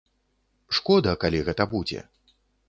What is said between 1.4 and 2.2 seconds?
гэта будзе.